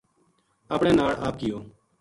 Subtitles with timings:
[0.75, 1.57] اپنے ناڑ آپ کیو